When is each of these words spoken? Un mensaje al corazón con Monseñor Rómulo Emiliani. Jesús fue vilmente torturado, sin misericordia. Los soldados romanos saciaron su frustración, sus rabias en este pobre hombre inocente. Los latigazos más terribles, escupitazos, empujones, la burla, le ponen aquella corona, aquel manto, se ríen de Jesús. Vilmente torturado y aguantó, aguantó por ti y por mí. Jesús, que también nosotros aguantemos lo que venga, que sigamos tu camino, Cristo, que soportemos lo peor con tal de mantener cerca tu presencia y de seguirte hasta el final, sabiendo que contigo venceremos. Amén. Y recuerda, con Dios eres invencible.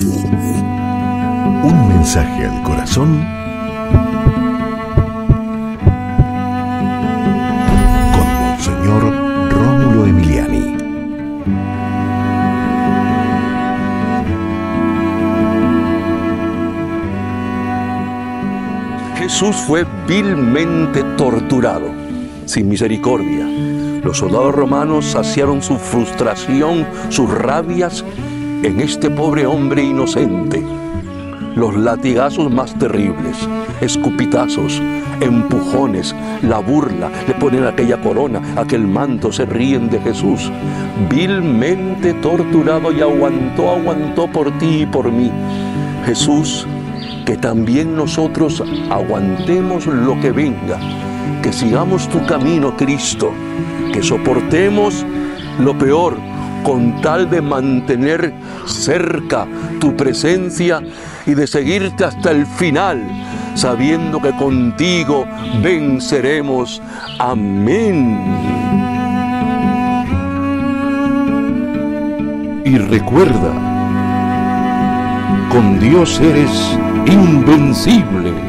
Un 0.00 1.88
mensaje 1.88 2.46
al 2.46 2.62
corazón 2.62 3.24
con 8.12 8.26
Monseñor 8.40 9.02
Rómulo 9.50 10.06
Emiliani. 10.06 10.76
Jesús 19.16 19.56
fue 19.66 19.84
vilmente 20.06 21.02
torturado, 21.16 21.90
sin 22.46 22.68
misericordia. 22.68 23.46
Los 24.04 24.18
soldados 24.18 24.54
romanos 24.54 25.06
saciaron 25.06 25.60
su 25.60 25.76
frustración, 25.76 26.86
sus 27.08 27.28
rabias 27.30 28.04
en 28.62 28.80
este 28.80 29.10
pobre 29.10 29.46
hombre 29.46 29.82
inocente. 29.82 30.62
Los 31.54 31.76
latigazos 31.76 32.50
más 32.52 32.74
terribles, 32.78 33.36
escupitazos, 33.80 34.80
empujones, 35.20 36.14
la 36.42 36.58
burla, 36.58 37.10
le 37.26 37.34
ponen 37.34 37.64
aquella 37.64 38.00
corona, 38.00 38.40
aquel 38.56 38.86
manto, 38.86 39.32
se 39.32 39.46
ríen 39.46 39.88
de 39.90 40.00
Jesús. 40.00 40.50
Vilmente 41.10 42.14
torturado 42.14 42.92
y 42.92 43.00
aguantó, 43.00 43.70
aguantó 43.70 44.28
por 44.28 44.56
ti 44.58 44.82
y 44.82 44.86
por 44.86 45.10
mí. 45.10 45.30
Jesús, 46.04 46.66
que 47.24 47.36
también 47.36 47.96
nosotros 47.96 48.62
aguantemos 48.90 49.86
lo 49.86 50.18
que 50.20 50.30
venga, 50.30 50.78
que 51.42 51.52
sigamos 51.52 52.08
tu 52.08 52.24
camino, 52.26 52.76
Cristo, 52.76 53.32
que 53.92 54.02
soportemos 54.02 55.04
lo 55.58 55.76
peor 55.76 56.27
con 56.62 57.00
tal 57.00 57.30
de 57.30 57.40
mantener 57.40 58.32
cerca 58.66 59.46
tu 59.80 59.96
presencia 59.96 60.80
y 61.26 61.34
de 61.34 61.46
seguirte 61.46 62.04
hasta 62.04 62.30
el 62.30 62.46
final, 62.46 63.02
sabiendo 63.54 64.20
que 64.20 64.32
contigo 64.36 65.26
venceremos. 65.62 66.80
Amén. 67.18 68.18
Y 72.64 72.76
recuerda, 72.76 73.52
con 75.50 75.80
Dios 75.80 76.20
eres 76.20 76.78
invencible. 77.06 78.48